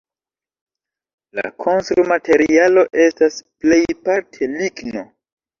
La 1.39 1.43
konstrumaterialo 1.65 2.87
estas 3.05 3.39
plejparte 3.51 4.51
ligno. 4.59 5.07